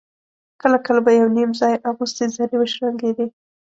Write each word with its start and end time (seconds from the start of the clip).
کله 0.61 0.77
کله 0.85 0.99
به 1.05 1.11
يو 1.19 1.27
_نيم 1.37 1.51
ځای 1.61 1.73
اغوستې 1.89 2.25
زرې 2.35 2.55
وشرنګېدې. 2.59 3.25